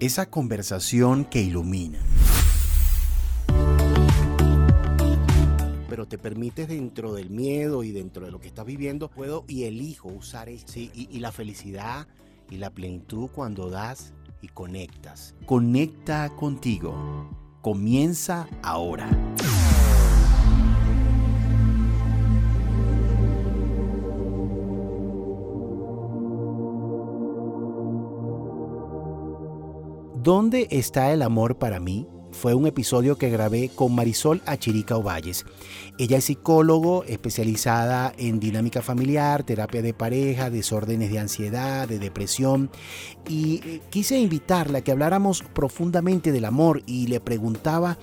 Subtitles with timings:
[0.00, 1.98] esa conversación que ilumina.
[5.88, 9.64] pero te permites dentro del miedo y dentro de lo que estás viviendo, puedo y
[9.64, 10.78] elijo usar esto.
[10.78, 12.06] y, y la felicidad
[12.48, 15.34] y la plenitud cuando das y conectas.
[15.44, 17.28] Conecta contigo.
[17.62, 19.08] Comienza ahora.
[30.22, 32.04] ¿Dónde está el amor para mí?
[32.32, 35.46] Fue un episodio que grabé con Marisol Achirica Ovalles.
[35.96, 42.68] Ella es psicólogo especializada en dinámica familiar, terapia de pareja, desórdenes de ansiedad, de depresión.
[43.28, 47.96] Y eh, quise invitarla a que habláramos profundamente del amor y le preguntaba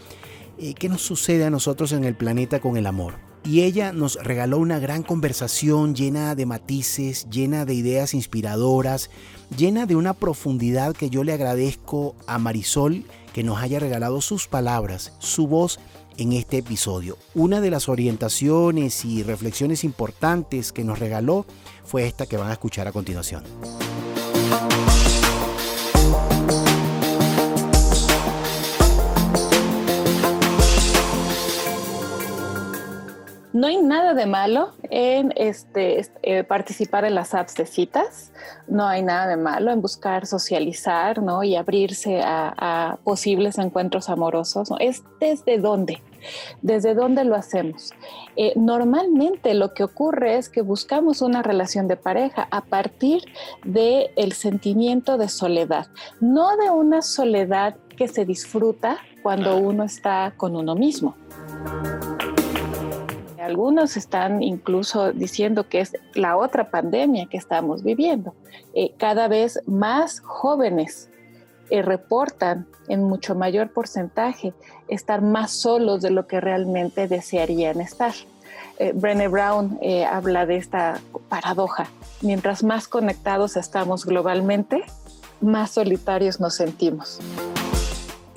[0.58, 4.16] eh, qué nos sucede a nosotros en el planeta con el amor y ella nos
[4.16, 9.12] regaló una gran conversación llena de matices, llena de ideas inspiradoras,
[9.55, 14.47] llena de una profundidad que yo le agradezco a Marisol que nos haya regalado sus
[14.47, 15.80] palabras, su voz
[16.17, 17.17] en este episodio.
[17.36, 21.45] Una de las orientaciones y reflexiones importantes que nos regaló
[21.83, 23.44] fue esta que van a escuchar a continuación.
[33.66, 38.31] No hay nada de malo en este, eh, participar en las apps de citas,
[38.67, 41.44] no hay nada de malo en buscar socializar ¿no?
[41.44, 44.69] y abrirse a, posibles encuentros amorosos.
[44.80, 46.03] Es desde dónde,
[46.61, 47.89] desde dónde lo hacemos.
[48.36, 53.23] Eh, normalmente lo que ocurre es que buscamos una relación de pareja a partir
[53.63, 55.88] del el sentimiento de soledad,
[56.21, 61.16] no de una soledad que se disfruta cuando uno está con uno mismo.
[63.46, 68.34] Algunos están incluso diciendo que es la otra pandemia que estamos viviendo.
[68.74, 71.12] Eh, cada vez más jóvenes
[71.70, 74.56] eh, reportan en mucho mayor porcentaje
[74.88, 78.16] estar más solos de lo que realmente desearían estar.
[78.80, 79.80] Eh, Brené Brown
[80.10, 81.86] habla de esta paradoja.
[82.23, 84.84] Mientras más conectados estamos globalmente,
[85.39, 87.20] más solitarios nos sentimos.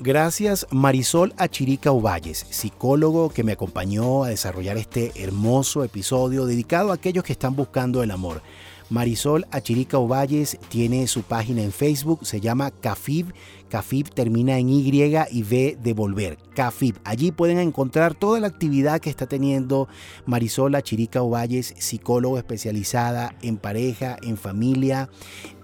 [0.01, 6.93] Gracias Marisol Achirica Ovalles, psicólogo que me acompañó a desarrollar este hermoso episodio dedicado a
[6.93, 8.41] aquellos que están buscando el amor.
[8.89, 13.33] Marisol Achirica Ovalles tiene su página en Facebook, se llama CAFIB
[13.69, 16.37] CAFIB termina en Y y V de volver.
[16.55, 16.95] CAFIB.
[17.03, 19.87] Allí pueden encontrar toda la actividad que está teniendo
[20.25, 25.09] Marisola Chirica Ovalles, psicóloga especializada en pareja, en familia,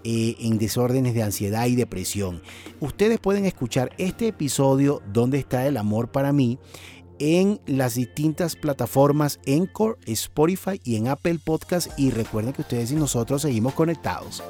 [0.03, 2.41] eh, en desórdenes de ansiedad y depresión.
[2.79, 6.59] Ustedes pueden escuchar este episodio, ¿Dónde está el amor para mí?
[7.19, 12.95] En las distintas plataformas Encore, Spotify y en Apple Podcast y recuerden que ustedes y
[12.95, 14.43] nosotros seguimos conectados.